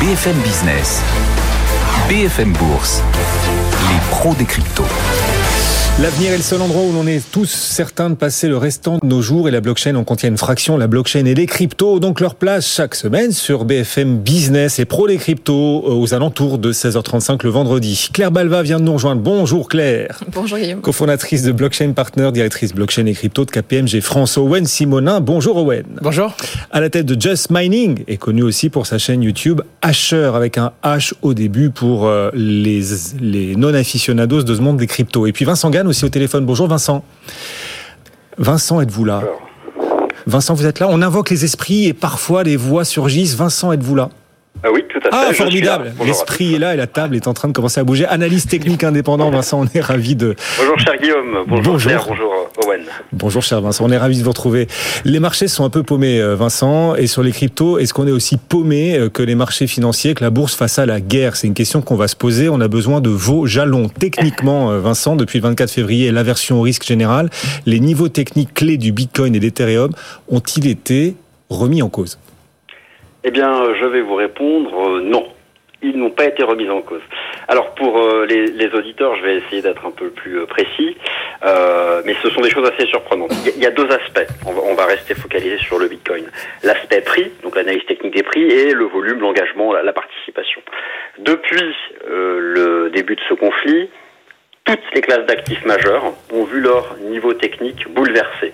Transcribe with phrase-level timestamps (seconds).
[0.00, 1.02] BFM Business,
[2.08, 3.02] BFM Bourse,
[3.90, 4.86] les pros des cryptos.
[6.02, 9.06] L'avenir est le seul endroit où l'on est tous certains de passer le restant de
[9.06, 12.20] nos jours et la blockchain en contient une fraction, la blockchain et les cryptos donc
[12.20, 16.72] leur place chaque semaine sur BFM Business et Pro les cryptos euh, aux alentours de
[16.72, 18.08] 16h35 le vendredi.
[18.14, 19.20] Claire Balva vient de nous rejoindre.
[19.20, 20.24] Bonjour Claire.
[20.32, 20.80] Bonjour Guillaume.
[20.80, 24.38] Cofondatrice de Blockchain Partner, directrice blockchain et crypto de KPMG France.
[24.38, 25.20] Owen Simonin.
[25.20, 25.84] Bonjour Owen.
[26.00, 26.34] Bonjour.
[26.70, 30.56] À la tête de Just Mining est connu aussi pour sa chaîne YouTube Hasher avec
[30.56, 32.80] un H au début pour euh, les,
[33.20, 35.26] les non aficionados de ce monde des cryptos.
[35.26, 36.46] Et puis Vincent Gann aussi au téléphone.
[36.46, 37.04] Bonjour Vincent.
[38.38, 39.22] Vincent, êtes-vous là?
[40.26, 43.34] Vincent, vous êtes là On invoque les esprits et parfois les voix surgissent.
[43.34, 44.10] Vincent, êtes-vous là?
[44.62, 45.08] Ah oui, tout à fait.
[45.12, 45.92] Ah, formidable.
[46.04, 48.06] L'esprit est là et la table est en train de commencer à bouger.
[48.06, 50.34] Analyse technique indépendant, Vincent, on est ravi de.
[50.58, 51.44] Bonjour, cher Guillaume.
[51.46, 51.88] Bonjour, bonjour.
[51.88, 52.04] Claire.
[52.06, 52.32] Bonjour,
[52.64, 52.80] Owen.
[53.12, 53.84] Bonjour, cher Vincent.
[53.84, 54.68] On est ravi de vous retrouver.
[55.04, 56.94] Les marchés sont un peu paumés, euh, Vincent.
[56.96, 60.22] Et sur les cryptos, est-ce qu'on est aussi paumé euh, que les marchés financiers, que
[60.22, 61.36] la bourse face à la guerre?
[61.36, 62.48] C'est une question qu'on va se poser.
[62.48, 63.88] On a besoin de vos jalons.
[63.88, 67.30] Techniquement, euh, Vincent, depuis le 24 février, l'aversion au risque général,
[67.64, 69.92] les niveaux techniques clés du Bitcoin et d'Ethereum
[70.28, 71.16] ont-ils été
[71.48, 72.18] remis en cause?
[73.24, 75.26] Eh bien, je vais vous répondre euh, non.
[75.82, 77.00] Ils n'ont pas été remis en cause.
[77.48, 80.96] Alors pour euh, les, auditeurs, je vais essayer d'être un peu plus euh, précis,
[82.04, 83.32] mais ce sont des choses assez surprenantes.
[83.56, 84.26] Il y, a deux aspects.
[84.46, 86.24] On va, rester focalisé sur le Bitcoin.
[86.62, 90.60] L'aspect prix, donc l'analyse technique des prix, et le volume, l'engagement, la, participation.
[91.18, 91.62] Depuis
[92.06, 93.88] le début de ce conflit,
[94.64, 98.52] toutes les classes d'actifs majeurs ont vu leur niveau technique bouleversé.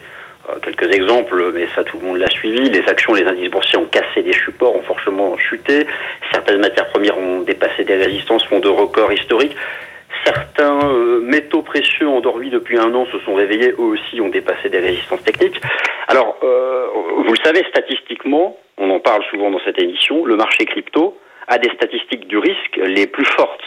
[0.48, 2.70] Euh, quelques exemples, mais ça tout le monde l'a suivi.
[2.70, 5.86] Les actions, les indices boursiers ont cassé des supports, ont forcément chuté.
[6.33, 9.56] Certaines matières premières ont dépassé des résistances, font de records historiques.
[10.25, 14.69] Certains euh, métaux précieux endormis depuis un an se sont réveillés, eux aussi ont dépassé
[14.69, 15.61] des résistances techniques.
[16.08, 16.86] Alors, euh,
[17.25, 21.58] vous le savez, statistiquement, on en parle souvent dans cette émission, le marché crypto a
[21.58, 23.62] des statistiques du risque les plus fortes.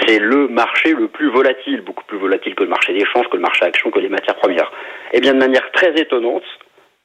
[0.00, 3.42] C'est le marché le plus volatile, beaucoup plus volatile que le marché d'échange, que le
[3.42, 4.72] marché action, que les matières premières.
[5.12, 6.44] Et eh bien de manière très étonnante,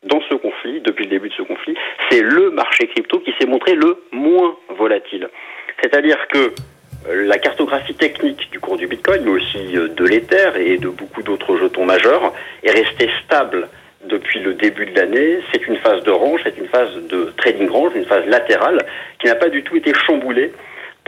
[0.04, 1.76] dans ce conflit, depuis le début de ce conflit,
[2.10, 5.30] c'est le marché crypto qui s'est montré le moins volatile.
[5.82, 6.54] C'est-à-dire que
[7.08, 10.90] euh, la cartographie technique du cours du Bitcoin, mais aussi euh, de l'Ether et de
[10.90, 12.34] beaucoup d'autres jetons majeurs,
[12.64, 13.68] est restée stable
[14.06, 15.40] depuis le début de l'année.
[15.52, 18.80] C'est une phase de range, c'est une phase de trading range, une phase latérale
[19.20, 20.52] qui n'a pas du tout été chamboulée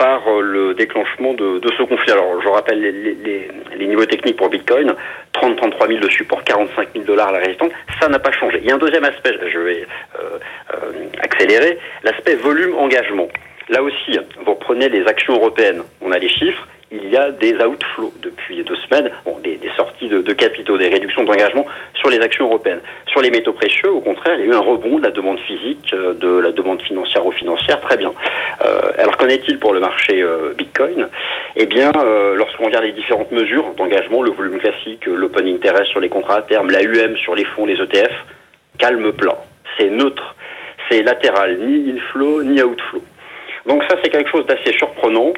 [0.02, 2.10] par euh, le déclenchement de, ce conflit.
[2.10, 4.96] Alors, je rappelle les, niveaux techniques pour Bitcoin
[5.32, 7.70] 30 33 000 de support, 45 000 dollars la résistance.
[8.00, 8.58] Ça n'a pas changé.
[8.62, 9.86] Il y a un deuxième aspect, je vais
[10.18, 10.38] euh,
[10.74, 13.28] euh, accélérer, l'aspect volume-engagement.
[13.68, 17.54] Là aussi, vous reprenez les actions européennes, on a les chiffres, il y a des
[17.54, 19.10] outflows depuis deux semaines,
[19.42, 22.80] des, sorties de, capitaux, des réductions d'engagement sur les actions européennes.
[23.06, 25.38] Sur les métaux précieux, au contraire, il y a eu un rebond de la demande
[25.40, 28.12] physique, euh, de la demande financière ou financière, très bien.
[28.64, 31.08] Euh, alors qu'en est-il pour le marché euh, Bitcoin?
[31.56, 31.92] Eh bien,
[32.34, 36.42] lorsqu'on regarde les différentes mesures d'engagement, le volume classique, l'open interest sur les contrats à
[36.42, 38.12] terme, l'AUM sur les fonds, les ETF,
[38.78, 39.38] calme plat.
[39.76, 40.34] C'est neutre.
[40.88, 43.02] C'est latéral, ni inflow, ni outflow.
[43.66, 45.32] Donc ça, c'est quelque chose d'assez surprenant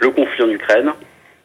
[0.00, 0.92] le conflit en Ukraine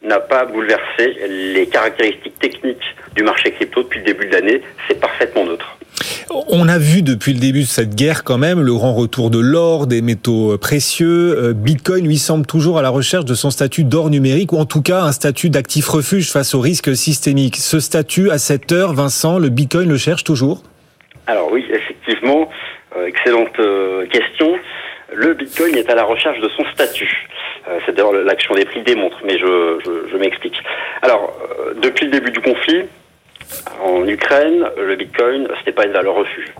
[0.02, 4.62] n'a pas bouleversé les caractéristiques techniques du marché crypto depuis le début de l'année.
[4.88, 5.78] C'est parfaitement neutre.
[6.48, 9.40] On a vu depuis le début de cette guerre quand même le grand retour de
[9.40, 11.36] l'or, des métaux précieux.
[11.38, 14.66] Euh, Bitcoin lui semble toujours à la recherche de son statut d'or numérique ou en
[14.66, 17.58] tout cas un statut d'actif refuge face aux risques systémiques.
[17.58, 20.64] Ce statut à cette heure, Vincent, le Bitcoin le cherche toujours?
[21.28, 22.50] Alors oui, effectivement,
[22.96, 24.56] euh, excellente euh, question.
[25.14, 27.28] Le Bitcoin est à la recherche de son statut.
[27.68, 30.62] Euh, c'est d'ailleurs l'action des prix démontre, mais je, m'explique.
[31.02, 32.84] Alors, euh, depuis le début du conflit,
[33.82, 36.54] en Ukraine, le Bitcoin, ce n'est pas une valeur refuge.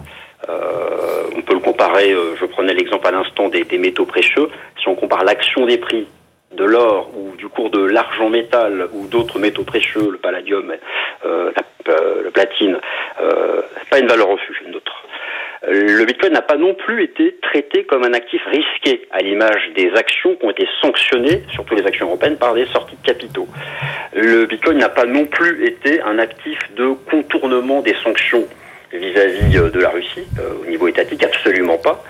[0.48, 4.50] Euh, on peut le comparer, je prenais l'exemple à l'instant des, métaux précieux,
[4.82, 6.08] si on compare l'action des prix
[6.54, 10.74] de l'or ou du cours de l'argent métal ou d'autres métaux précieux, le palladium,
[11.24, 11.52] la,
[12.24, 12.80] le platine,
[13.20, 14.64] c'est pas une valeur refuge.
[15.72, 19.92] Le Bitcoin n'a pas non plus été traité comme un actif risqué, à l'image des
[19.94, 23.48] actions qui ont été sanctionnées, surtout les actions européennes, par des sorties de capitaux.
[24.16, 28.48] Le Bitcoin n'a pas non plus été un actif de contournement des sanctions
[28.92, 32.04] vis-à-vis -vis de la Russie, euh, au niveau étatique, absolument pas.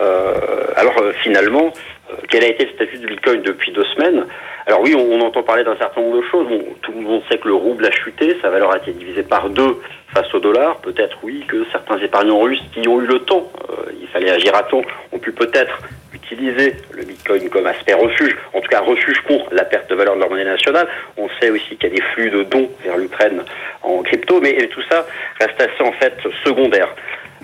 [0.00, 0.34] Euh,
[0.74, 1.93] alors euh, finalement, euh,
[2.28, 4.26] quel a été le statut du Bitcoin depuis deux semaines
[4.66, 6.48] alors oui, on, on entend parler d'un certain nombre de choses.
[6.48, 9.22] Bon, tout le monde sait que le rouble a chuté, sa valeur a été divisée
[9.22, 9.78] par deux
[10.14, 10.78] face au dollar.
[10.78, 14.54] Peut-être oui que certains épargnants russes qui ont eu le temps, euh, il fallait agir
[14.54, 15.82] à temps, ont pu peut-être
[16.14, 20.14] utiliser le Bitcoin comme aspect refuge, en tout cas refuge contre la perte de valeur
[20.14, 20.88] de leur monnaie nationale.
[21.18, 23.44] On sait aussi qu'il y a des flux de dons vers l'Ukraine
[23.82, 25.06] en crypto, mais tout ça
[25.40, 26.88] reste assez en fait secondaire.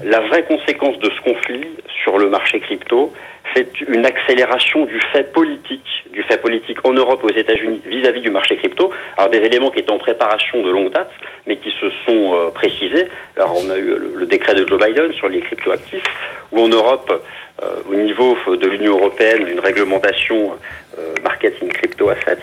[0.02, 1.66] La vraie conséquence de ce conflit
[2.02, 3.12] sur le marché crypto,
[3.54, 8.30] c'est une accélération du fait politique, du fait politique en Europe, aux États-Unis, vis-à-vis du
[8.30, 8.90] marché crypto.
[9.18, 11.10] Alors des éléments qui étaient en préparation de longue date,
[11.46, 13.08] mais qui se sont euh, précisés.
[13.36, 16.04] Alors on a eu le, décret de Joe Biden sur les cryptoactifs,
[16.52, 17.22] ou en Europe,
[17.62, 20.52] euh, au niveau de l'Union européenne, une réglementation
[20.98, 22.38] euh, marketing crypto assets.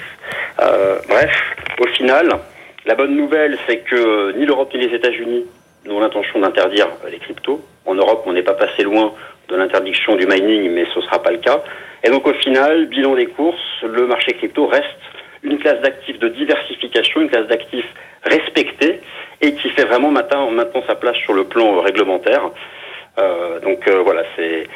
[1.07, 2.29] bref, au final,
[2.85, 5.45] la bonne nouvelle, c'est que ni l'Europe ni les États-Unis
[5.87, 7.61] n'ont l'intention d'interdire les cryptos.
[7.85, 9.13] En Europe, on n'est pas passé loin
[9.47, 11.63] de l'interdiction du mining, mais ce ne sera pas le cas.
[12.03, 14.85] Et donc au final, bilan des courses, le marché crypto reste
[15.43, 17.87] une classe d'actifs de diversification, une classe d'actifs
[18.23, 18.99] respectée
[19.41, 22.51] et qui fait vraiment maintenant, maintenant sa place sur le plan réglementaire.
[23.19, 24.67] Euh, donc euh, voilà, c'est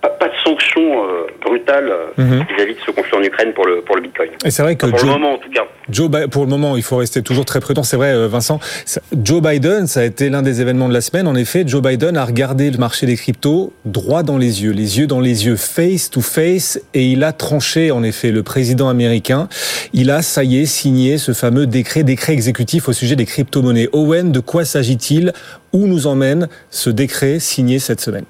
[0.00, 2.46] pas, pas, de sanctions euh, brutales euh, mhm.
[2.54, 4.30] vis-à-vis de ce conflit en Ukraine pour le pour le Bitcoin.
[4.44, 5.64] Et c'est vrai que pour Joe, le moment en tout cas.
[5.88, 7.82] Joe, pour le moment, il faut rester toujours très prudent.
[7.82, 8.60] C'est vrai, euh, Vincent.
[9.12, 11.26] Joe Biden, ça a été l'un des événements de la semaine.
[11.26, 14.98] En effet, Joe Biden a regardé le marché des cryptos droit dans les yeux, les
[14.98, 17.90] yeux dans les yeux, face to face, et il a tranché.
[17.90, 19.48] En effet, le président américain,
[19.92, 23.88] il a ça y est signé ce fameux décret, décret exécutif au sujet des crypto-monnaies.
[23.92, 25.32] Owen, de quoi s'agit-il?
[25.72, 28.24] Où nous emmène ce décret signé cette semaine?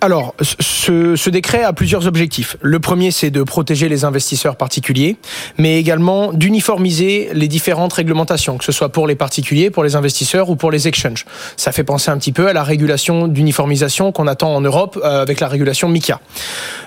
[0.00, 2.56] Alors, ce, ce, décret a plusieurs objectifs.
[2.62, 5.16] Le premier, c'est de protéger les investisseurs particuliers,
[5.58, 10.50] mais également d'uniformiser les différentes réglementations, que ce soit pour les particuliers, pour les investisseurs
[10.50, 11.26] ou pour les exchanges.
[11.56, 15.22] Ça fait penser un petit peu à la régulation d'uniformisation qu'on attend en Europe euh,
[15.22, 16.20] avec la régulation MICA.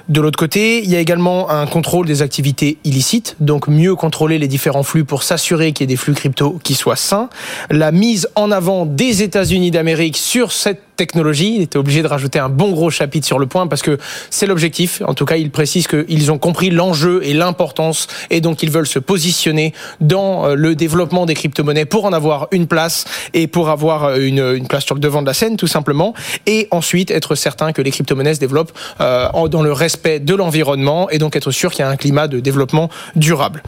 [0.08, 4.40] De l'autre côté, il y a également un contrôle des activités illicites, donc mieux contrôler
[4.40, 7.30] les différents flux pour s'assurer qu'il y ait des flux crypto qui soient sains.
[7.70, 11.56] La mise en avant des États-Unis d'Amérique sur cette technologie.
[11.56, 13.98] Il était obligé de rajouter un bon gros chapitre sur le point parce que
[14.30, 15.02] c'est l'objectif.
[15.08, 18.88] En tout cas, il précise qu'ils ont compris l'enjeu et l'importance et donc ils veulent
[18.88, 23.70] se positionner dans euh, le développement des crypto-monnaies pour en avoir une place et pour
[23.70, 26.14] avoir euh, une, une, place sur le devant de la scène tout simplement
[26.46, 31.10] et ensuite être certain que les crypto-monnaies se développent euh, dans le respect de l'environnement
[31.10, 33.64] et donc être sûr qu'il y a un climat de développement durable.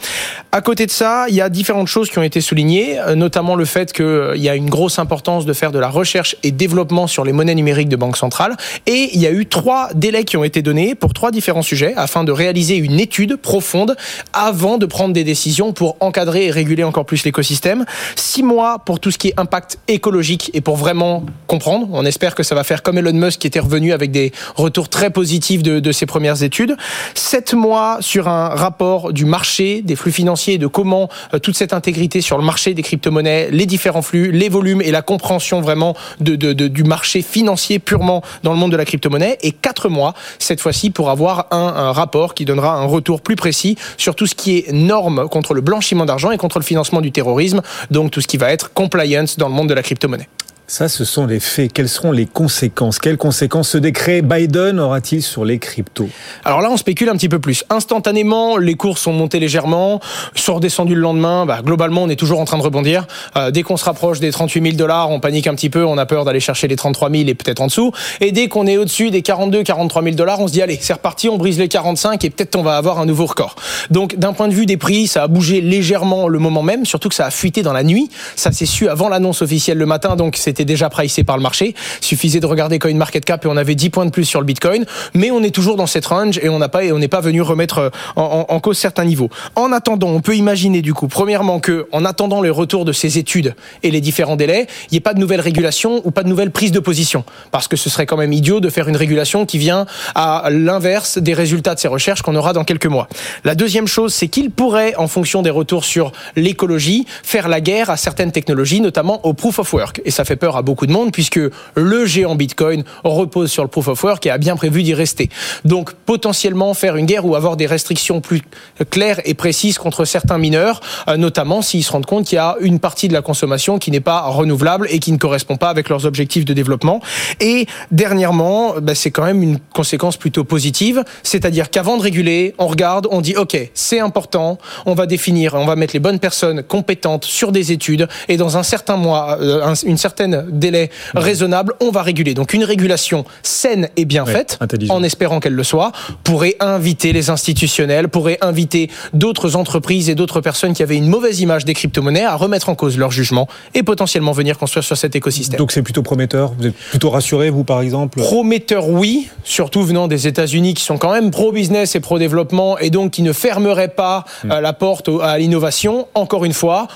[0.51, 3.65] À côté de ça, il y a différentes choses qui ont été soulignées, notamment le
[3.65, 7.23] fait qu'il y a une grosse importance de faire de la recherche et développement sur
[7.25, 8.55] les monnaies numériques de banque centrale.
[8.85, 11.93] Et il y a eu trois délais qui ont été donnés pour trois différents sujets
[11.95, 13.95] afin de réaliser une étude profonde
[14.33, 17.85] avant de prendre des décisions pour encadrer et réguler encore plus l'écosystème.
[18.15, 21.87] Six mois pour tout ce qui est impact écologique et pour vraiment comprendre.
[21.91, 24.89] On espère que ça va faire comme Elon Musk qui était revenu avec des retours
[24.89, 26.75] très positifs de, ses premières études.
[27.13, 31.71] Sept mois sur un rapport du marché, des flux financiers, de comment euh, toute cette
[31.71, 35.95] intégrité sur le marché des crypto-monnaies, les différents flux, les volumes et la compréhension vraiment
[36.19, 40.89] du marché financier purement dans le monde de la crypto-monnaie et quatre mois cette fois-ci
[40.89, 44.71] pour avoir un, rapport qui donnera un retour plus précis sur tout ce qui est
[44.71, 47.61] normes contre le blanchiment d'argent et contre le financement du terrorisme,
[47.91, 50.27] donc tout ce qui va être compliance dans le monde de la crypto-monnaie.
[50.73, 51.71] Ça, ce sont les faits.
[51.71, 52.97] Quelles seront les conséquences?
[52.97, 56.09] Quelles conséquences ce décret Biden aura-t-il sur les cryptos?
[56.45, 57.63] Alors là, on spécule un petit peu plus.
[57.69, 59.99] Instantanément, les cours sont montés légèrement,
[60.33, 61.45] sont redescendus le lendemain.
[61.45, 63.05] Bah, globalement, on est toujours en train de rebondir.
[63.35, 65.95] Euh, dès qu'on se rapproche des 38 000 dollars, on panique un petit peu, on
[65.99, 67.91] a peur d'aller chercher les 33 000 et peut-être en dessous.
[68.19, 70.93] Et dès qu'on est au-dessus des 42, 43 000 dollars, on se dit allez, c'est
[70.93, 73.57] reparti, on brise les 45 et peut-être on va avoir un nouveau record.
[73.91, 77.09] Donc, d'un point de vue des prix, ça a bougé légèrement le moment même, surtout
[77.09, 78.09] que ça a fuité dans la nuit.
[78.35, 81.75] Ça s'est su avant l'annonce officielle le matin, donc c'est déjà pricé par le marché.
[82.01, 84.85] Suffisait de regarder CoinMarketCap et on avait 10 points de plus sur le Bitcoin.
[85.13, 87.41] Mais on est toujours dans cette range et on n'a pas, on n'est pas venu
[87.41, 89.29] remettre euh, en, cause certains niveaux.
[89.55, 93.17] En attendant, on peut imaginer du coup, premièrement que, en attendant le retour de ces
[93.17, 96.29] études et les différents délais, il n'y ait pas de nouvelles régulations ou pas de
[96.29, 97.23] nouvelles prises de position.
[97.51, 99.85] Parce que ce serait quand même idiot de faire une régulation qui vient
[100.15, 103.07] à l'inverse des résultats de ces recherches qu'on aura dans quelques mois.
[103.43, 107.89] La deuxième chose, c'est qu'il pourrait, en fonction des retours sur l'écologie, faire la guerre
[107.89, 110.01] à certaines technologies, notamment au proof of work.
[110.05, 111.39] Et ça fait peur à beaucoup de monde puisque
[111.75, 115.29] le géant Bitcoin repose sur le proof of work et a bien prévu d'y rester.
[115.63, 118.41] Donc potentiellement faire une guerre ou avoir des restrictions plus
[118.89, 122.57] claires et précises contre certains mineurs, euh, notamment s'ils se rendent compte qu'il y a
[122.59, 125.87] une partie de la consommation qui n'est pas renouvelable et qui ne correspond pas avec
[125.87, 126.99] leurs objectifs de développement.
[127.39, 132.67] Et dernièrement, bah, c'est quand même une conséquence plutôt positive, c'est-à-dire qu'avant de réguler, on
[132.67, 136.63] regarde, on dit ok, c'est important, on va définir, on va mettre les bonnes personnes
[136.63, 141.91] compétentes sur des études et dans un certain mois, euh, une certaine délai raisonnable, on
[141.91, 142.33] va réguler.
[142.33, 144.59] Donc une régulation saine et bien ouais, faite,
[144.89, 145.91] en espérant qu'elle le soit,
[146.23, 151.39] pourrait inviter les institutionnels, pourrait inviter d'autres entreprises et d'autres personnes qui avaient une mauvaise
[151.41, 155.15] image des crypto-monnaies à remettre en cause leur jugement et potentiellement venir construire sur cet
[155.15, 155.57] écosystème.
[155.57, 158.19] Donc c'est plutôt prometteur Vous êtes plutôt rassuré, vous, par exemple?
[158.19, 163.11] Prometteur, oui, surtout venant des États-Unis qui sont quand même pro-business et pro-développement et donc
[163.11, 164.59] qui ne fermeraient pas mmh.
[164.59, 166.07] la porte à l'innovation.
[166.13, 166.87] Encore une fois,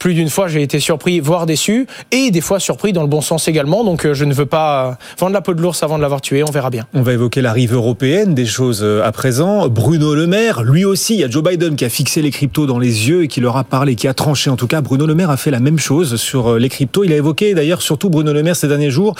[0.00, 3.20] plus d'une fois, j'ai été surpris, voire déçu, et des fois surpris dans le bon
[3.20, 3.84] sens également.
[3.84, 6.42] Donc, euh, je ne veux pas vendre la peau de l'ours avant de l'avoir tué.
[6.42, 6.86] On verra bien.
[6.94, 9.68] On va évoquer la rive européenne des choses euh, à présent.
[9.68, 12.64] Bruno Le Maire, lui aussi, il y a Joe Biden qui a fixé les cryptos
[12.64, 14.48] dans les yeux et qui leur a parlé, qui a tranché.
[14.48, 17.04] En tout cas, Bruno Le Maire a fait la même chose sur euh, les cryptos.
[17.04, 19.14] Il a évoqué d'ailleurs surtout Bruno Le Maire ces derniers jours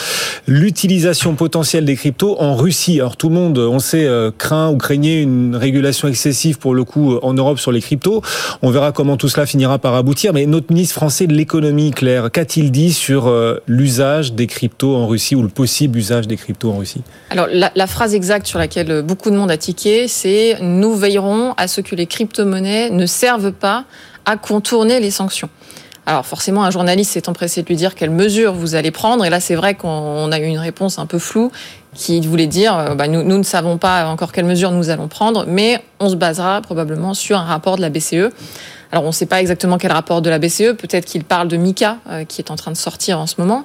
[0.47, 3.01] l'utilisation potentielle des cryptos en Russie.
[3.01, 4.09] Alors tout le monde, on sait,
[4.39, 8.23] craint ou craignait une régulation excessive pour le coup en Europe sur les cryptos.
[8.63, 10.33] On verra comment tout cela finira par aboutir.
[10.33, 15.07] Mais notre ministre français de l'économie, Claire, qu'a-t-il dit sur euh, l'usage des cryptos en
[15.07, 17.03] Russie ou le possible usage des cryptos en Russie?
[17.31, 21.55] Alors la, la, phrase exacte sur laquelle beaucoup de monde a tiqué, c'est nous veillerons
[21.57, 23.85] à ce que les crypto-monnaies ne servent pas
[24.25, 25.51] à contourner les sanctions.
[26.07, 29.25] Alors forcément, un journaliste s'est empressé de lui dire quelles mesures vous allez prendre.
[29.25, 31.53] Et là, c'est vrai qu'on a eu une réponse un peu floue
[32.01, 35.07] qui voulait dire euh, bah, nous, nous, ne savons pas encore quelles mesures nous allons
[35.07, 38.33] prendre, mais on se basera probablement sur un rapport de la BCE.
[38.91, 41.57] Alors on ne sait pas exactement quel rapport de la BCE, peut-être qu'il parle de
[41.57, 43.65] Mika, euh, qui est en train de sortir en ce moment.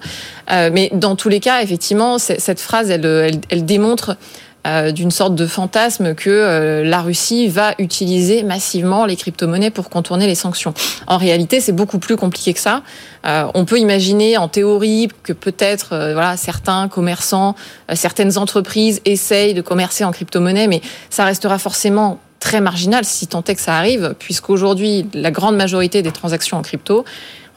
[0.52, 4.18] Euh, mais dans tous les cas, effectivement, cette phrase, elle, elle, elle démontre
[4.66, 9.90] euh, d'une sorte de fantasme que euh, la Russie va utiliser massivement les crypto-monnaies pour
[9.90, 10.74] contourner les sanctions.
[11.06, 12.82] En réalité, c'est beaucoup plus compliqué que ça.
[13.28, 17.56] Euh, on peut imaginer en théorie que peut-être voilà certains commerçants,
[17.94, 23.44] certaines entreprises essayent de commercer en crypto-monnaie, mais ça restera forcément très marginal si tant
[23.44, 27.06] est que ça arrive, puisqu'aujourd'hui, la grande majorité des transactions en crypto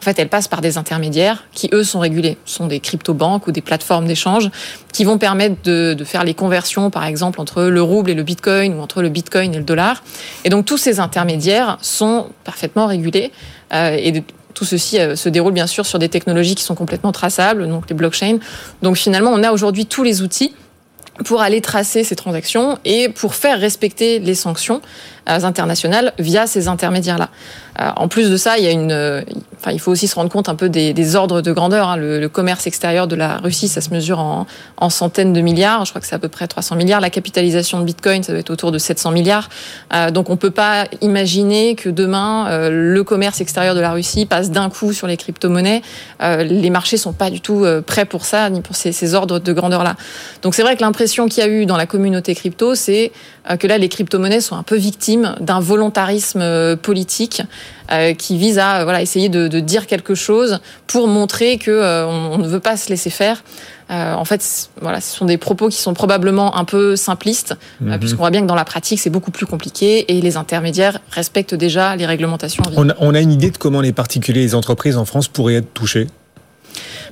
[0.01, 2.37] en fait, elles passent par des intermédiaires qui, eux, sont régulés.
[2.45, 4.49] Ce sont des crypto-banques ou des plateformes d'échange
[4.93, 8.75] qui vont permettre de, faire les conversions, par exemple, entre le rouble et le bitcoin
[8.75, 10.05] ou entre le bitcoin et le dollar.
[10.45, 13.33] Et donc, tous ces intermédiaires sont parfaitement régulés.
[13.73, 14.23] Euh, et
[14.55, 17.85] tout ceci euh, se déroule bien sûr sur des technologies qui sont complètement traçables, donc
[17.89, 18.39] les blockchains.
[18.83, 20.55] Donc finalement, on a aujourd'hui tous les outils
[21.25, 24.81] pour aller tracer ces transactions et pour faire respecter les sanctions
[25.29, 27.29] internationales via ces intermédiaires-là.
[27.81, 29.25] Euh, en plus de ça, il y a une,
[29.61, 31.89] enfin, il faut aussi se rendre compte un peu des, ordres de grandeur.
[31.89, 31.97] Hein.
[31.97, 35.85] Le, commerce extérieur de la Russie, ça se mesure en, en centaines de milliards.
[35.85, 37.01] Je crois que c'est à peu près 300 milliards.
[37.01, 39.49] La capitalisation de Bitcoin, ça doit être autour de 700 milliards.
[39.95, 44.27] Euh, donc, on peut pas imaginer que demain euh, le commerce extérieur de la Russie
[44.27, 45.83] passe d'un coup sur les crypto-monnaies.
[46.21, 49.53] Les marchés sont pas du tout prêts pour ça, ni pour ces, ces ordres de
[49.53, 49.97] grandeur-là.
[50.43, 53.13] Donc, c'est vrai que l'impression qu'il y a eu dans la communauté crypto, c'est
[53.59, 57.43] que là, les crypto-monnaies sont un peu victimes d'un volontarisme politique
[57.91, 62.07] euh, qui vise à voilà essayer de, de, dire quelque chose pour montrer que euh,
[62.07, 63.43] on, on, ne veut pas se laisser faire.
[63.91, 67.89] Euh, en fait, voilà, ce sont des propos qui sont probablement un peu simplistes, mm
[67.91, 67.99] -hmm.
[67.99, 71.55] puisqu'on voit bien que dans la pratique, c'est beaucoup plus compliqué et les intermédiaires respectent
[71.55, 72.63] déjà les réglementations.
[72.77, 75.29] On a, on a, une idée de comment les particuliers et les entreprises en France
[75.29, 76.07] pourraient être touchés?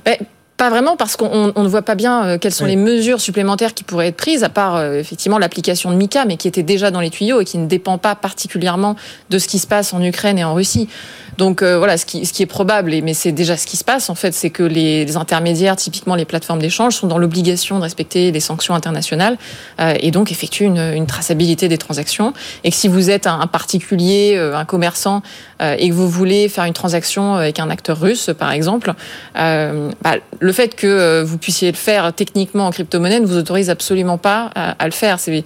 [0.05, 0.17] Ben,
[0.57, 2.71] pas vraiment parce qu'on ne voit pas bien euh, quelles sont oui.
[2.71, 6.35] les mesures supplémentaires qui pourraient être prises, à part euh, effectivement l'application de Mika, mais
[6.35, 8.95] qui était déjà dans les tuyaux et qui ne dépend pas particulièrement
[9.29, 10.89] de ce qui se passe en Ukraine et en Russie.
[11.37, 13.83] Donc euh, voilà, ce qui, ce qui est probable, mais c'est déjà ce qui se
[13.83, 17.83] passe en fait, c'est que les, intermédiaires, typiquement les plateformes d'échange, sont dans l'obligation de
[17.83, 19.37] respecter les sanctions internationales
[19.79, 22.33] euh, et donc effectuent une, une, traçabilité des transactions.
[22.63, 25.21] Et que si vous êtes un, particulier, euh, un commerçant,
[25.61, 28.93] euh, et que vous voulez faire une transaction avec un acteur russe, par exemple,
[29.37, 33.69] euh, bah, le fait que vous puissiez le faire techniquement en crypto-monnaie ne vous autorise
[33.69, 35.19] absolument pas à, à le faire.
[35.19, 35.43] C'est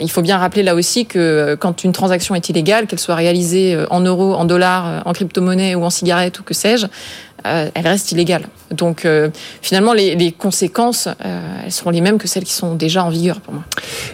[0.00, 3.14] il faut bien rappeler là aussi que euh, quand une transaction est illégale, qu'elle soit
[3.14, 6.86] réalisée euh, en euros, en dollars, euh, en crypto-monnaie ou en cigarettes ou que sais-je,
[7.44, 8.44] elle reste illégale.
[8.70, 9.04] Donc
[9.62, 13.40] finalement, les, les conséquences, elles seront les mêmes que celles qui sont déjà en vigueur
[13.40, 13.64] pour moi.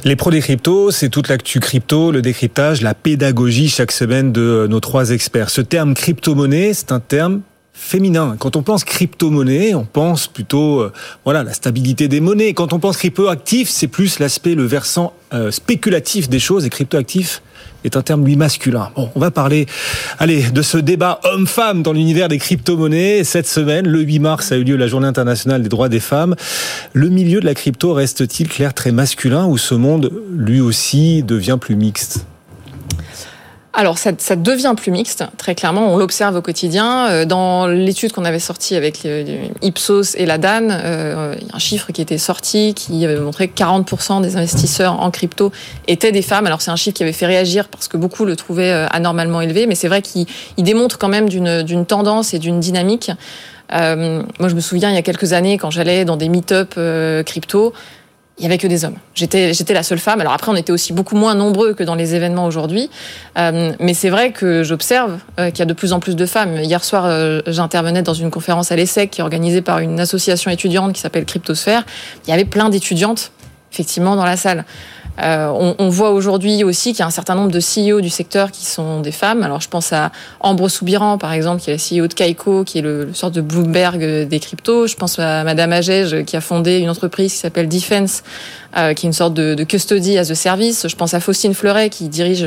[0.04, 4.66] Les pros des cryptos, c'est toute l'actu crypto, le décryptage, la pédagogie chaque semaine de
[4.70, 5.50] nos trois experts.
[5.50, 7.42] Ce terme crypto-monnaie, c'est un terme
[7.78, 8.36] féminin.
[8.38, 10.92] Quand on pense crypto-monnaie, on pense plutôt euh,
[11.24, 12.52] voilà la stabilité des monnaies.
[12.52, 16.66] Quand on pense crypto-actif, c'est plus l'aspect, le versant euh, spéculatif des choses.
[16.66, 17.40] Et crypto-actif
[17.84, 18.90] est un terme lui masculin.
[18.96, 19.66] Bon, on va parler,
[20.18, 23.22] allez, de ce débat homme-femme dans l'univers des crypto-monnaies.
[23.24, 26.34] Cette semaine, le 8 mars, a eu lieu la Journée internationale des droits des femmes.
[26.92, 31.58] Le milieu de la crypto reste-t-il clair très masculin ou ce monde lui aussi devient
[31.60, 32.26] plus mixte?
[33.74, 35.92] Alors, ça, ça, devient plus mixte, très clairement.
[35.92, 37.06] On l'observe au quotidien.
[37.08, 39.06] Euh, dans l'étude qu'on avait sortie avec
[39.62, 44.22] Ipsos et la DAN, euh, un chiffre qui était sorti qui avait montré que 40%
[44.22, 45.52] des investisseurs en crypto
[45.86, 46.46] étaient des femmes.
[46.46, 49.42] Alors, c'est un chiffre qui avait fait réagir parce que beaucoup le trouvaient euh, anormalement
[49.42, 53.10] élevé, mais c'est vrai qu'il démontre quand même d'une tendance et d'une dynamique.
[53.74, 56.74] Euh, moi, je me souviens, il y a quelques années, quand j'allais dans des meet-up
[57.26, 57.74] crypto,
[58.38, 58.96] il y avait que des hommes.
[59.14, 60.20] J'étais j'étais la seule femme.
[60.20, 62.88] Alors après, on était aussi beaucoup moins nombreux que dans les événements aujourd'hui,
[63.36, 66.26] euh, mais c'est vrai que j'observe euh, qu'il y a de plus en plus de
[66.26, 66.56] femmes.
[66.56, 70.50] Hier soir, euh, j'intervenais dans une conférence à l'ESSEC qui est organisée par une association
[70.50, 71.84] étudiante qui s'appelle Cryptosphère.
[72.26, 73.32] Il y avait plein d'étudiantes
[73.72, 74.64] effectivement dans la salle.
[75.22, 78.52] Euh, on, voit aujourd'hui aussi qu'il y a un certain nombre de CEO du secteur
[78.52, 79.42] qui sont des femmes.
[79.42, 82.78] Alors je pense à Ambre Soubiran, par exemple, qui est la CEO de Kaiko, qui
[82.78, 83.98] est le, le sorte de Bloomberg
[84.28, 84.86] des cryptos.
[84.86, 88.22] Je pense à Madame Agege, qui a fondé une entreprise qui s'appelle Defense,
[88.76, 90.86] euh, qui est une sorte de, de, custody as a service.
[90.88, 92.46] Je pense à Faustine Fleuret, qui dirige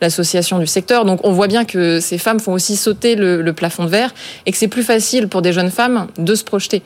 [0.00, 1.04] l'association du secteur.
[1.04, 4.12] Donc on voit bien que ces femmes font aussi sauter le, le plafond de verre
[4.46, 6.82] et que c'est plus facile pour des jeunes femmes de se projeter.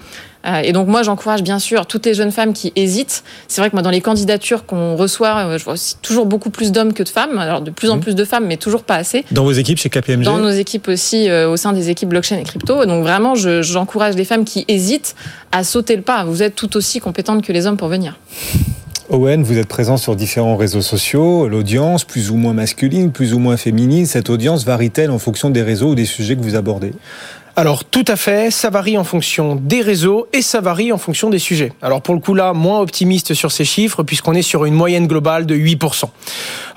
[0.46, 3.24] Euh, et donc moi, j'encourage bien sûr toutes les jeunes femmes qui hésitent.
[3.48, 6.50] C'est vrai que moi, dans les candidatures qu'on reçoit, euh, je vois aussi toujours beaucoup
[6.50, 7.38] plus d'hommes que de femmes.
[7.38, 8.00] Alors de plus en mmh.
[8.00, 9.24] plus de femmes, mais toujours pas assez.
[9.30, 12.38] Dans vos équipes chez KPMG Dans nos équipes aussi, euh, au sein des équipes blockchain
[12.38, 12.84] et crypto.
[12.84, 15.14] Donc vraiment, j'encourage les femmes qui hésitent
[15.52, 16.24] à sauter le pas.
[16.24, 18.18] Vous êtes tout aussi compétentes que les hommes pour venir.
[19.10, 21.46] Owen, vous êtes présent sur différents réseaux sociaux.
[21.46, 25.60] L'audience, plus ou moins masculine, plus ou moins féminine, cette audience varie-t-elle en fonction des
[25.60, 26.92] réseaux ou des sujets que vous abordez?
[27.56, 31.30] Alors tout à fait, ça varie en fonction des réseaux et ça varie en fonction
[31.30, 31.72] des sujets.
[31.82, 35.06] Alors pour le coup là, moins optimiste sur ces chiffres puisqu'on est sur une moyenne
[35.06, 36.06] globale de 8%.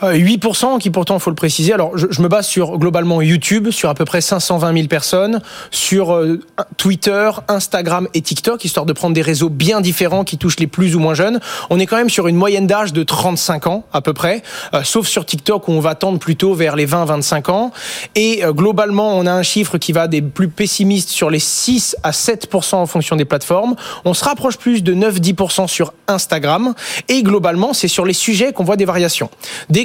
[0.01, 3.71] 8% euh, qui pourtant, faut le préciser, alors je, je, me base sur globalement YouTube,
[3.71, 6.39] sur à peu près 520 000 personnes, sur euh,
[6.77, 10.95] Twitter, Instagram et TikTok, histoire de prendre des réseaux bien différents qui touchent les plus
[10.95, 11.39] ou moins jeunes.
[11.69, 14.83] On est quand même sur une moyenne d'âge de 35 ans à peu près, euh,
[14.83, 17.71] sauf sur TikTok où on va tendre plutôt vers les 20-25 ans.
[18.15, 22.11] Et globalement, on a un chiffre qui va des plus pessimiste sur les 6 à
[22.11, 23.75] 7% en fonction des plateformes.
[24.05, 26.73] On se rapproche plus de 9-10% sur Instagram.
[27.09, 29.29] Et globalement, c'est sur les sujets qu'on voit des variations.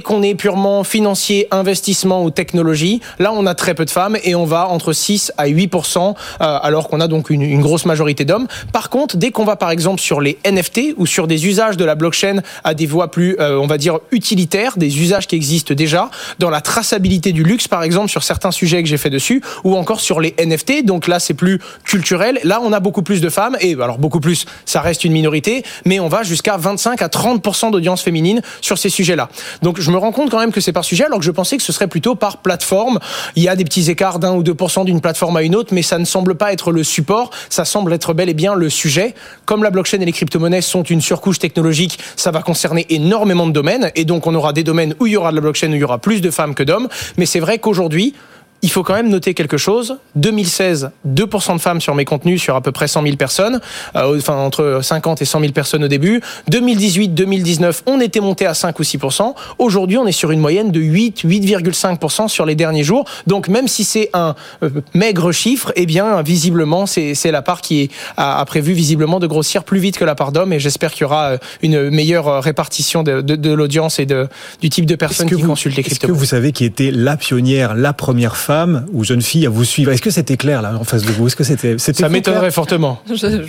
[0.03, 4.35] Qu'on est purement financier, investissement ou technologie, là, on a très peu de femmes et
[4.35, 8.49] on va entre 6 à 8%, euh, alors qu'on a donc une, grosse majorité d'hommes.
[8.73, 11.85] Par contre, dès qu'on va par exemple sur les NFT ou sur des usages de
[11.85, 15.75] la blockchain à des voies plus, euh, on va dire, utilitaires, des usages qui existent
[15.75, 19.43] déjà, dans la traçabilité du luxe, par exemple, sur certains sujets que j'ai fait dessus,
[19.65, 22.41] ou encore sur les NFT, donc là c'est plus culturel.
[22.43, 25.63] Là on a beaucoup plus de femmes et alors beaucoup plus, ça reste une minorité,
[25.85, 29.29] mais on va jusqu'à 25 à 30% d'audience féminine sur ces sujets-là.
[29.63, 31.57] Donc je me rends compte quand même que c'est par sujet alors que je pensais
[31.57, 32.99] que ce serait plutôt par plateforme.
[33.37, 35.83] Il y a des petits écarts d'un ou 2% d'une plateforme à une autre, mais
[35.83, 39.15] ça ne semble pas être le support, ça semble être bel et bien le sujet.
[39.45, 43.53] Comme la blockchain et les crypto-monnaies sont une surcouche technologique, ça va concerner énormément de
[43.53, 45.75] domaines et donc on aura des domaines où il y aura de la blockchain où
[45.75, 48.15] il y aura plus de femmes que d'hommes, mais c'est vrai qu'aujourd'hui
[48.63, 49.97] il faut quand même noter quelque chose.
[50.15, 53.61] 2016, 2% de femmes sur mes contenus sur à peu près 100 000 personnes,
[53.97, 56.23] euh, enfin entre 50 et 100 000 personnes au début.
[56.49, 59.35] 2018, 2019, on était monté à 5 ou 6%.
[59.59, 63.05] Aujourd'hui, on est sur une moyenne de 8, 8,5% sur les derniers jours.
[63.27, 67.91] Donc même si c'est un euh, maigre chiffre, eh bien visiblement c'est la part qui
[68.17, 70.53] a, a, prévu visiblement de grossir plus vite que la part d'hommes.
[70.53, 74.29] Et j'espère qu'il y aura euh, une meilleure répartition de, de, de l'audience et de,
[74.61, 76.07] du type de personnes qui vous, consultent les crypto.
[76.07, 78.52] Est-ce que vous savez qui était la pionnière, la première femme
[78.93, 79.93] ou jeune fille à vous suivre.
[79.93, 81.27] Est-ce que c'était clair là en face de vous?
[81.27, 83.01] Est-ce que c'était Ça m'étonnerait fortement.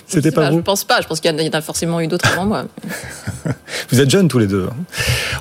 [0.08, 0.58] C'était pas, pas vous?
[0.58, 1.02] Je pense pas.
[1.02, 2.66] Je pense qu'il y en a forcément eu d'autres avant moi.
[3.92, 4.68] vous êtes jeunes tous les deux.
[4.70, 4.76] Hein.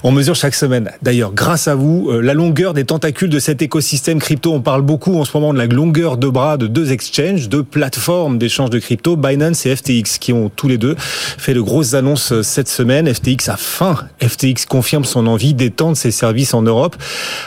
[0.03, 0.90] On mesure chaque semaine.
[1.03, 4.53] D'ailleurs, grâce à vous, euh, la longueur des tentacules de cet écosystème crypto.
[4.53, 7.62] On parle beaucoup en ce moment de la longueur de bras de deux exchanges, deux
[7.62, 11.94] plateformes d'échange de crypto, Binance et FTX, qui ont tous les deux fait de grosses
[11.94, 13.12] annonces euh, cette semaine.
[13.12, 13.96] FTX a faim.
[14.22, 16.96] FTX confirme son envie d'étendre ses services en Europe.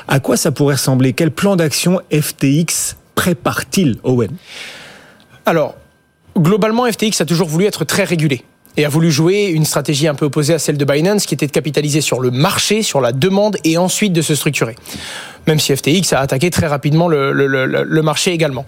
[0.07, 1.13] À quoi ça pourrait ressembler?
[1.13, 4.31] Quel plan d'action FTX prépare-t-il, Owen?
[5.45, 5.75] Alors,
[6.37, 8.43] globalement, FTX a toujours voulu être très régulé
[8.77, 11.47] et a voulu jouer une stratégie un peu opposée à celle de Binance, qui était
[11.47, 14.75] de capitaliser sur le marché, sur la demande, et ensuite de se structurer.
[15.47, 18.65] Même si FTX a attaqué très rapidement le, marché également.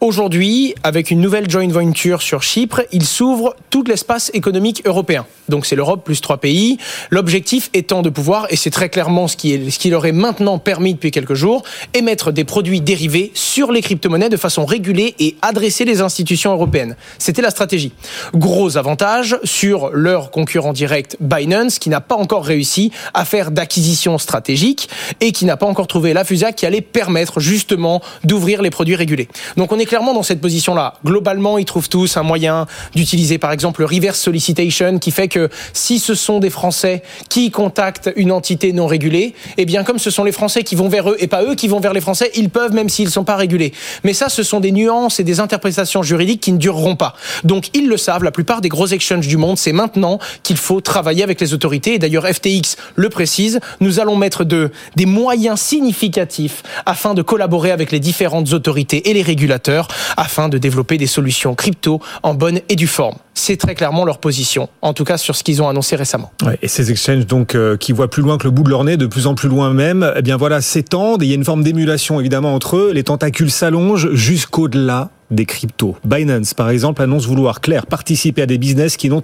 [0.00, 5.26] Aujourd'hui, avec une nouvelle joint venture sur Chypre, il s'ouvre tout l'espace économique européen.
[5.48, 6.76] Donc c'est l'Europe plus trois pays.
[7.10, 10.58] L'objectif étant de pouvoir, et c'est très clairement ce qui, ce qui leur est maintenant
[10.58, 11.62] permis depuis quelques jours,
[11.94, 16.96] émettre des produits dérivés sur les crypto-monnaies de façon régulée et adresser les institutions européennes.
[17.18, 17.92] C'était la stratégie.
[18.34, 24.18] Gros avantage sur leur concurrent direct Binance, qui n'a pas encore réussi à faire d'acquisition
[24.18, 24.88] stratégique
[25.20, 28.96] et qui n'a pas encore trouvé la FUSA qui allait permettre justement d'ouvrir les produits
[28.96, 29.28] régulés.
[29.58, 30.94] Donc on est clairement dans cette position-là.
[31.04, 35.50] Globalement, ils trouvent tous un moyen d'utiliser par exemple le reverse solicitation qui fait que
[35.74, 40.10] si ce sont des Français qui contactent une entité non régulée, eh bien comme ce
[40.10, 42.30] sont les Français qui vont vers eux et pas eux qui vont vers les Français,
[42.34, 43.74] ils peuvent même s'ils ne sont pas régulés.
[44.02, 47.14] Mais ça, ce sont des nuances et des interprétations juridiques qui ne dureront pas.
[47.44, 50.80] Donc ils le savent, la plupart des gros exchanges du monde, c'est maintenant qu'il faut
[50.80, 51.94] travailler avec les autorités.
[51.94, 56.05] Et d'ailleurs, FTX le précise, nous allons mettre de, des moyens significatifs
[56.84, 61.54] afin de collaborer avec les différentes autorités et les régulateurs afin de développer des solutions
[61.54, 63.16] crypto en bonne et due forme.
[63.34, 66.32] C'est très clairement leur position, en tout cas sur ce qu'ils ont annoncé récemment.
[66.62, 68.96] Et ces exchanges donc euh, qui voient plus loin que le bout de leur nez,
[68.96, 71.22] de plus en plus loin même, eh bien voilà, s'étendent.
[71.22, 72.92] Il y a une forme d'émulation évidemment entre eux.
[72.92, 75.96] Les tentacules s'allongent jusqu'au-delà des cryptos.
[76.04, 79.22] Binance, par exemple, annonce vouloir, clair, participer à des business qui n'ont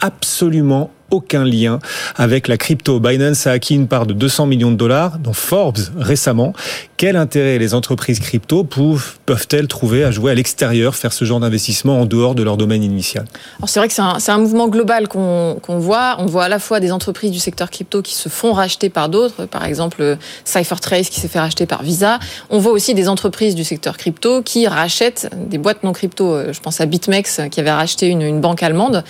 [0.00, 1.78] absolument aucun lien
[2.16, 3.00] avec la crypto.
[3.00, 6.52] Binance a acquis une part de 200 millions de dollars dans Forbes récemment.
[6.96, 12.00] Quel intérêt les entreprises crypto peuvent-elles trouver à jouer à l'extérieur, faire ce genre d'investissement
[12.00, 13.26] en dehors de leur domaine initial?
[13.66, 16.16] C'est vrai que c'est un, mouvement global qu'on voit.
[16.18, 19.08] On voit à la fois des entreprises du secteur crypto qui se font racheter par
[19.08, 22.18] d'autres, par exemple CipherTrace qui s'est fait racheter par Visa.
[22.50, 26.52] On voit aussi des entreprises du secteur crypto qui rachètent des boîtes non crypto.
[26.52, 29.04] Je pense à BitMEX qui avait racheté une, banque allemande.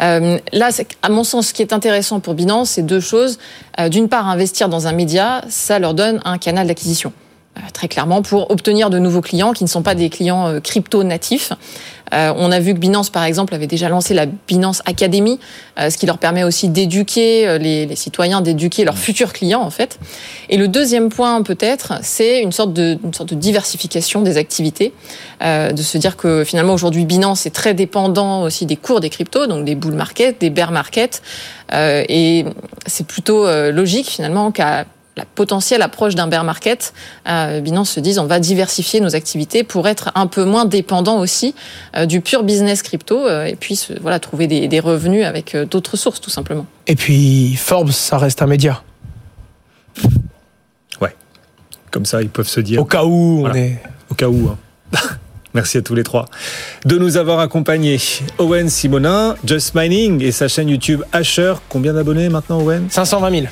[0.00, 0.70] Euh, là,
[1.02, 3.38] à mon sens, ce qui est intéressant pour Binance, c'est deux choses.
[3.80, 7.12] Euh, D'une part, investir dans un média, ça leur donne un canal d'acquisition
[7.56, 10.60] euh, très clairement pour obtenir de nouveaux clients qui ne sont pas des clients euh,
[10.60, 11.52] crypto natifs.
[12.14, 15.38] Euh, on a vu que Binance, par exemple, avait déjà lancé la Binance Academy,
[15.78, 19.62] euh, ce qui leur permet aussi d'éduquer euh, les, les, citoyens, d'éduquer leurs futurs clients,
[19.62, 19.98] en fait.
[20.48, 24.92] Et le deuxième point, peut-être, c'est une sorte de, une sorte de diversification des activités,
[25.42, 29.10] euh, de se dire que finalement aujourd'hui Binance est très dépendant aussi des cours des
[29.10, 31.22] cryptos, donc des bull market, des bear market,
[31.72, 32.44] euh, et
[32.86, 34.84] c'est plutôt logique finalement qu'à
[35.18, 36.94] la potentielle approche d'un bear market,
[37.28, 41.18] euh, Binance se disent on va diversifier nos activités pour être un peu moins dépendant
[41.18, 41.54] aussi
[41.96, 45.64] euh, du pur business crypto euh, et puis voilà trouver des, des revenus avec euh,
[45.64, 46.66] d'autres sources tout simplement.
[46.86, 48.82] Et puis Forbes, ça reste un média.
[51.00, 51.14] Ouais,
[51.90, 52.80] comme ça ils peuvent se dire.
[52.80, 53.54] Au cas où voilà.
[53.54, 53.82] on est.
[54.10, 54.48] Au cas où.
[54.48, 54.58] Hein.
[55.54, 56.26] Merci à tous les trois
[56.84, 57.98] de nous avoir accompagnés.
[58.38, 61.54] Owen Simonin, Just Mining et sa chaîne YouTube Asher.
[61.68, 62.88] Combien d'abonnés maintenant, Owen?
[62.88, 63.46] 520 000.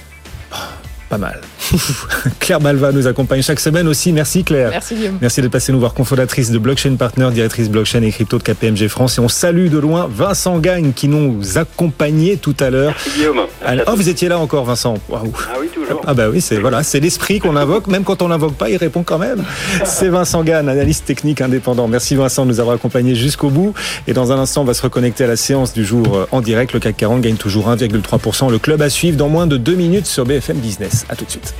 [1.08, 1.40] Pas mal.
[2.40, 4.12] Claire Balva nous accompagne chaque semaine aussi.
[4.12, 4.70] Merci Claire.
[4.70, 5.18] Merci Guillaume.
[5.20, 8.88] Merci de passer nous voir, cofondatrice de Blockchain Partner, directrice blockchain et crypto de KPMG
[8.88, 9.18] France.
[9.18, 12.94] Et on salue de loin Vincent Gagne qui nous accompagnait tout à l'heure.
[13.16, 13.40] Guillaume.
[13.86, 14.94] Oh, vous étiez là encore Vincent.
[15.08, 15.32] Wow.
[15.38, 16.02] Ah oui, toujours.
[16.06, 17.86] Ah bah oui, c'est voilà, c'est l'esprit qu'on invoque.
[17.88, 19.44] Même quand on l'invoque pas, il répond quand même.
[19.84, 21.88] C'est Vincent Gagne, analyste technique indépendant.
[21.88, 23.74] Merci Vincent de nous avoir accompagnés jusqu'au bout.
[24.06, 26.72] Et dans un instant, on va se reconnecter à la séance du jour en direct.
[26.72, 28.50] Le CAC 40 gagne toujours 1,3%.
[28.50, 31.06] Le club à suivre dans moins de deux minutes sur BFM Business.
[31.08, 31.55] À tout de suite.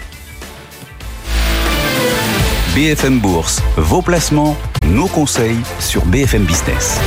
[2.76, 4.54] BFM Bourse, vos placements,
[4.86, 7.00] nos conseils sur BFM Business.